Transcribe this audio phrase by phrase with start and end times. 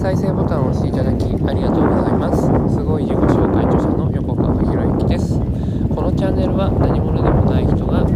[0.00, 2.40] 再生ボタンを押していただきありがとうございます。
[2.74, 5.38] すごい自己紹介著者の横川博之です。
[5.94, 8.06] このチャンネルは何者でもない人が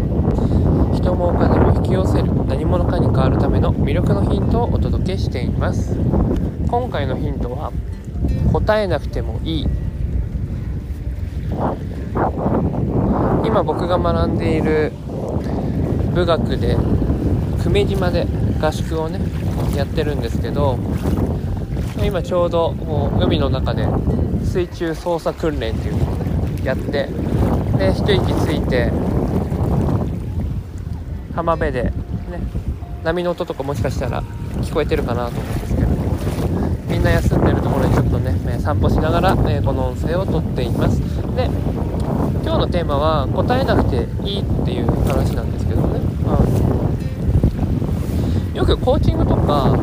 [0.94, 5.94] 人もお金も引き寄せる何者かに変わるための魅力のヒントをお届けしています。
[6.70, 7.70] 今回のヒントは
[8.50, 9.66] 答えなくてもいい。
[13.44, 14.90] 今僕が学んでいる
[16.14, 16.78] 武学で
[17.62, 18.26] 久米島で
[18.58, 19.20] 合宿をね
[19.76, 20.78] やってるんですけど
[22.04, 23.86] 今ちょうどもう海の中で
[24.44, 26.14] 水中操作訓練っていうのを
[26.64, 27.08] やって
[27.78, 28.90] で一息ついて
[31.34, 31.92] 浜辺でね
[33.02, 34.22] 波の音とかもしかしたら
[34.62, 35.88] 聞こえてるかなと思うんですけど
[36.88, 40.98] みんな休んでるところにちょっとね散歩しながら、えこの音声をとっています。
[41.36, 41.50] で
[42.42, 46.00] 今日のテーマは答えなくていいっていう話なんですけどね、
[48.54, 49.76] よくコーチングとか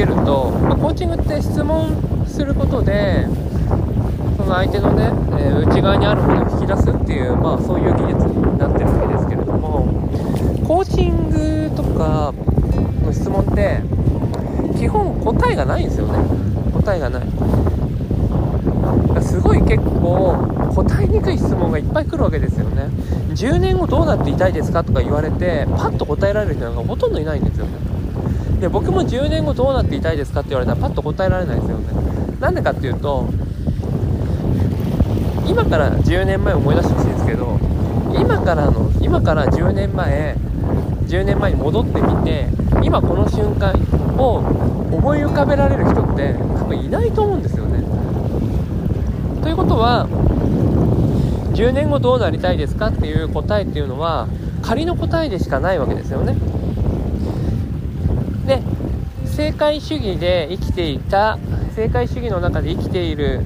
[0.00, 3.26] けると、まあ、コーチングって質問することで
[4.36, 9.84] その相手のね、えー、内側にあるものを引き出すっていう、まあ、そういう技術になってるわけですけれども
[10.66, 12.32] コーチングとか
[13.04, 13.82] の質問って
[14.78, 16.18] 基本答えがないんですよね。
[16.72, 17.22] 答えがない。
[19.20, 20.34] すごい結構
[20.74, 22.88] 答えにくい質問がいっぱい来るわけですよね。
[23.34, 27.89] 10年後どうなっていたいですかとか言われてパッと答えられる人なんかほとんどいないんですよね。
[28.60, 31.86] で僕も10年後どうなっていたいですかって言われたらパッと答えられないですよね。
[32.40, 33.28] なんでかっていうと
[35.46, 37.58] 今から10年前思い出してほしいんですけど
[38.14, 40.36] 今からの今から10年前
[41.06, 42.46] 10年前に戻ってみて
[42.82, 43.72] 今この瞬間
[44.18, 44.36] を
[44.92, 47.82] 思い浮かべられる人って多分いないと思うんですよね。
[49.42, 50.06] ということは
[51.54, 54.28] 10年後どうなりたいですかっていう答えっていうのは
[54.62, 56.36] 仮の答えでしかないわけですよね。
[58.50, 58.62] で
[59.26, 61.38] 正解主義で生きていた
[61.76, 63.42] 正解主義の中で生きている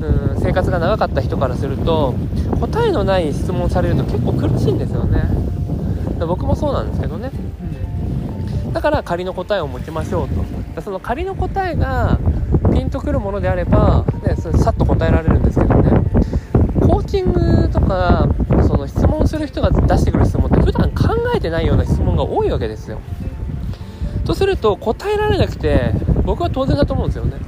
[0.00, 2.14] うん生活が長かった人からすると
[2.60, 5.22] 答えのない質問されると結構苦しいんですよね。
[6.18, 7.30] 僕もそうなんですけどね、
[8.66, 10.28] うん、だから仮の答えを持ちましょう
[10.74, 10.80] と。
[10.82, 12.18] その仮の答えが
[12.72, 15.90] ピンとくるものであれば、ね、それさっと答えられるんですけどね。
[16.80, 18.28] コーチングとか
[18.66, 22.98] その質問する人が出してくる質問って普段考えてないような質問が多いわけですよ
[24.26, 25.92] とすると答えられなくて
[26.24, 27.38] 僕は当然だと思うんですよね。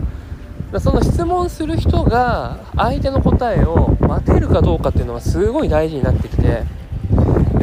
[0.80, 6.62] その質問する人が相手の答えを待てるかどうかっていうのはすごい大事になってきて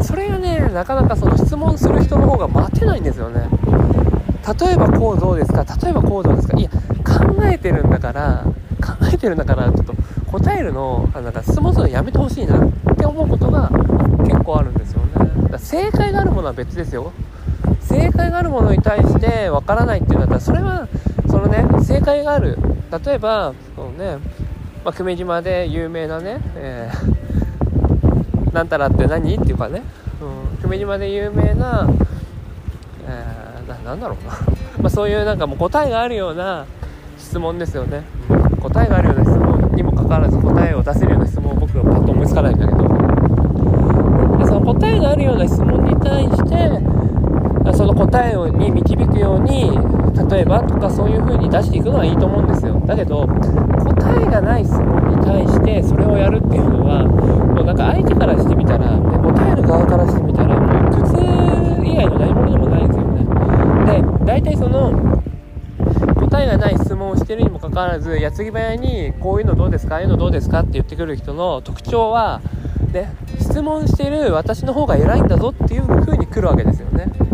[0.02, 3.48] それがねなかなかその質問する人の方が待てないんですよね。
[4.60, 6.58] 例えばこうどうですか例えばこうどうですか。
[6.58, 8.44] いや考えてるんだから
[8.84, 9.94] 考えてるんだからちょっと
[10.32, 13.70] 答えるのなんか質問するのやめてほしいなって思うことが
[14.24, 15.50] 結構あるんですよね。
[15.52, 17.12] だ正解があるものは別ですよ。
[17.88, 20.88] 正解があるものに対してわからないっていうんだったらそれは
[21.28, 22.58] そのね正解がある。
[23.06, 24.18] 例えばそのね、
[24.84, 29.82] まあ、久米島で有名なね、えー、なんたらって何っていうかね、
[30.22, 31.90] うん、久米島で有名な、
[33.08, 34.34] えー、ななんだろうな。
[34.82, 36.66] まそういうなんかもう答えがあるような
[37.18, 42.86] 質問ですよね、うん、答えがあるような質問にもかかわらず答えを出せるような質問を僕はパッと思いつかないんだけど。
[44.38, 46.35] でその答えがあるような質問に対して
[47.76, 49.72] その答えに導くように
[50.30, 52.82] 例えばとかそういう風に出していくのはいいと思うんですよ。
[52.86, 61.22] だけど答えがない質問に対してそれをやるっていうのはもうなんか相手からしてみたら、ね、答える側からしてみたらもう苦痛
[61.86, 64.20] 以外の何者でもないですよね。
[64.20, 65.22] で大体その
[66.16, 72.42] 答えがない質問をしてるにもかかわらず矢継ぎ早にこういうのどうですかああいうのどうですかって言ってくる人の特徴は
[72.94, 77.25] ね質問してる私の方が偉いんだぞっていう風に来るわけですよね。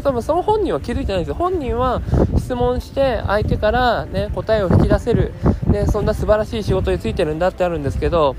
[0.00, 1.34] で多分その本人は気づいてないんですよ。
[1.34, 2.02] 本人は
[2.36, 5.32] 質問して相手からね答えを引き出せる
[5.66, 8.36] ねそんな素晴らしい仕事についてるんだってあるんですけど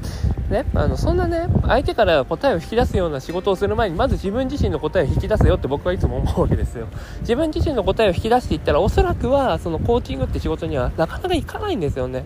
[0.50, 6.88] ね、あのそんなね相手から答えを引き出すような仕事をする前にまず自分自身の答えを引き出せよって僕はいつも思うわけですよ。
[7.22, 12.26] 自分自身の答えを引き出していったらおそらくはそのコーチングって仕事にはなかなかいかないんですよね。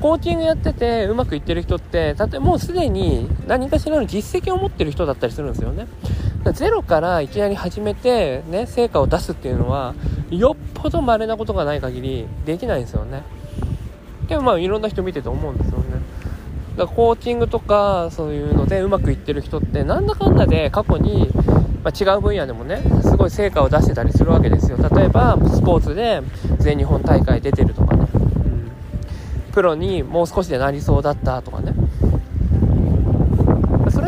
[0.00, 5.88] コーチングやっててうまくいってる人ってたとえもうすでに何かしらの実績を持ってる人だったりするんですよね。
[6.50, 9.94] ゼロからいきなり始めて、ね、成果を出すっていうのは
[10.30, 13.22] よっぽど稀なことがない限りできないんですよね。
[14.26, 15.84] でもまあいろんな人見てて思うんですよね。
[16.76, 21.30] だからコーチングとかそういうのでうまくいってる人ってなんだかんだで過去に、
[21.84, 24.78] まあ、違う分野でもねすごい成果を出してたりするわけですよ。
[24.78, 26.22] 例えばスポーツで
[26.58, 31.74] 全日本大会出てるとかね、うん、プロにもう少しでなりそうだったとかね。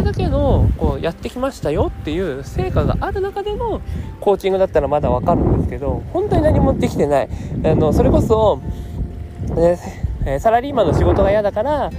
[0.05, 3.81] れだけのこうやってきましたよっていう成果がある中での
[4.21, 7.29] コーチングだったらまだ分かるんですけど本当に何もできてない。
[7.65, 8.61] あのそれこそ、
[10.25, 11.91] ね、サラリーマンの仕事が嫌だから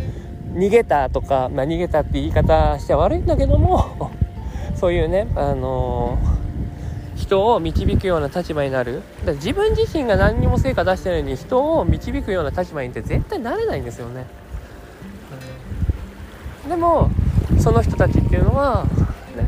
[0.54, 4.12] 逃げたとか、まあ、逃げたって言い方しては悪いんだけども
[4.76, 6.18] そういうね、あの、
[7.16, 9.02] 人を導くような立場になる。
[9.26, 14.26] だ自分自身が何にも成果出してないのに人を導くような立場にって絶対なれないんですよね、
[16.64, 17.10] うん、でも
[17.60, 18.86] その人たちっていうのは、
[19.36, 19.46] ね、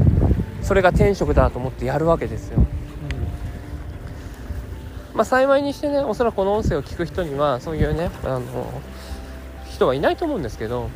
[0.61, 2.65] それが天職だと思ってやるわけですよ、うん。
[5.15, 8.41] まあ、幸いにしてねおそらくこの音声を聞く人にはそういうねあの
[9.69, 10.89] 人はいないと思うんですけど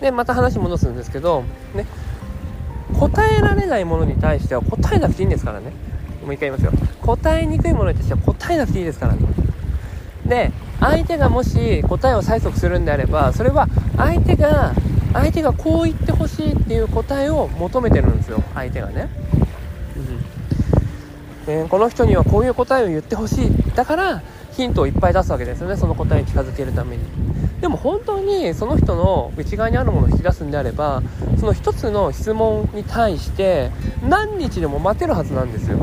[0.00, 1.44] でまた話戻すんですけど
[1.74, 1.86] ね
[2.98, 5.72] 答えられないものに対しては答えなくていいんですからね。
[6.24, 6.72] もう一回言いますよ。
[7.02, 9.20] 答えにくいものに対しては答えなくていいですからね。
[10.24, 14.72] で相手がもし答えを催促するんであればそれは相手が
[15.14, 19.08] 相手がこう言ってほしいっていう答えを求めてるんですよ相手がね、
[21.46, 23.50] うん、この人にはこういう答えを言ってほしい。
[23.74, 24.22] だから
[24.52, 27.02] ヒントをいっぱい出すわけですよねその答えに近づけるために。
[27.60, 31.02] でも本当にその人の内側にあるものを引き出すんであれば
[31.38, 33.70] その一つの質問に対して
[34.06, 35.78] 何日でも待てるはずなんですよ。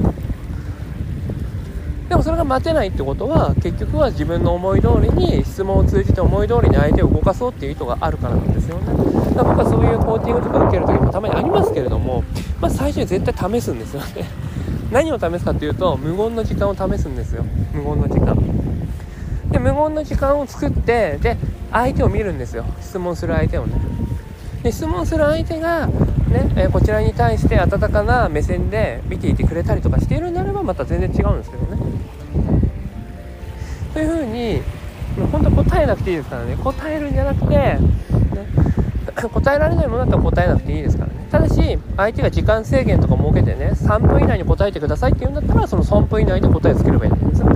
[2.11, 8.87] でもそれが待てないってことは結局は自分の思い通りに質問を通じて思い通りに相手を動かそうっていう意図があるからなんですよね。
[9.33, 12.25] だから僕はそういうコーチングとか受ける時もたまにありますけれども、
[12.59, 14.25] まあ、最初に絶対試すんですよね。
[14.91, 17.45] 何を試すかっていうと無言の時間を試すんですよ。
[17.73, 18.35] 無言の時間。
[19.49, 21.37] で無言の時間を作ってで
[21.71, 22.65] 相手を見るんですよ。
[22.81, 23.75] 質問する相手をね。
[24.63, 32.00] で質問する相手が、ねえ、こちらに対して温かな目線で見ていてくれたりとかしているんであればまた全然違うんですけどね。
[34.01, 34.63] というふうに
[35.31, 36.57] 本当答えなくていいですからね。
[36.57, 37.79] 答えるんじゃなくて、ね、
[39.31, 41.27] 答えられないものだったら答えなくていいですからね。
[41.29, 47.47] ただし相手が時間制限とか設けてね3分以内に答えてくださいって言うんだったらその3分以内で答えつければいいんですよ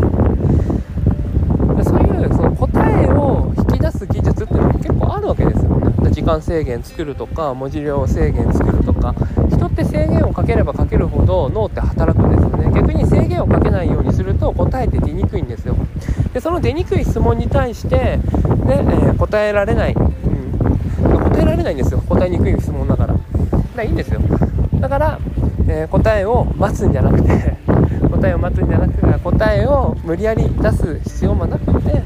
[1.83, 6.11] そういうその答えを引き出す技術っていうのも結構あるわけですよね。
[6.11, 9.15] 時間制限作るとか文字量制限作るとか
[9.49, 12.34] 人って制限をかければかけるほど脳って働くんです
[12.65, 12.73] ね。
[12.73, 15.75] 逆に制限をかけないようにすると答えて出にくいんですよ。
[16.33, 22.01] でその出にくい質問に対して、ねえー、答えられない、うん、答えられないんですよ。
[22.07, 23.13] 答えにくい質問だから。
[23.13, 23.19] だか
[23.77, 24.21] らいいんですよ。
[24.79, 25.19] だから、
[25.67, 27.55] えー、答えを待つんじゃなくて
[28.11, 32.03] 答えを待つんじゃなくて答えを無理やり出す必要もなくて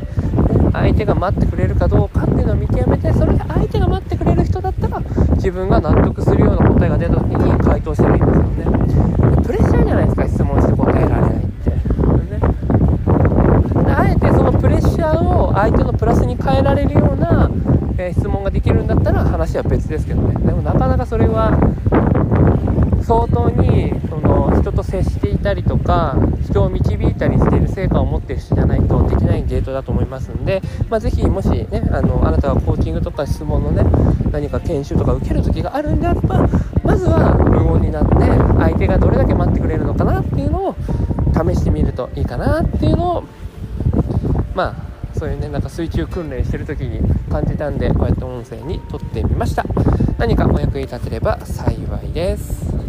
[0.71, 5.01] 相手が待ってくれるかどうかっていうのを見極めてそれで相手が待ってくれる人だったら
[5.35, 9.18] 自分が納得するような答えが出た時に回答したらいいんですよね。
[9.49, 11.77] プレッシャーじゃないですか質問して答えられないって、ね、
[13.87, 17.49] あえてそのプレッシャーを相手のプラスに変えられるような、
[17.97, 20.35] えー、質問ができるんだったら話は別ですけどね。
[20.45, 21.57] でもなかなかそれは
[23.01, 24.18] 相当にその
[24.51, 33.83] 人と接していたりとか人を導いたりしている成果を持っている人じゃないとできないゲートだと思いますんで、まあ、ぜひもしねあのあなたがコーチングとか質問のね
[34.31, 36.47] 何か研修とか受ける時があるんであれば
[36.83, 38.15] まずは無言になって
[38.59, 40.75] 相手がどれだけ待ってくれるのかなっていうのを
[41.33, 43.23] 試してみるといいかなっていうのを
[44.55, 49.65] まあそういうねなんか水中訓練してる時に感じたんでこうやって音声に撮ってみました。
[50.17, 52.88] 何かお役に立てれば幸いです。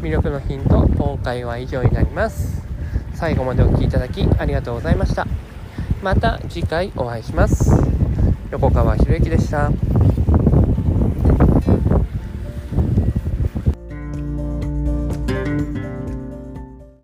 [0.00, 2.62] 魅力のヒント今回は以上になります。
[3.14, 5.26] 最後までお聴きいただきありがとうございました。
[6.02, 7.72] また次回お会いします。
[8.52, 9.70] 横川博之でした。